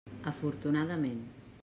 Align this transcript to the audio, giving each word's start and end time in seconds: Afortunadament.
Afortunadament. 0.31 1.21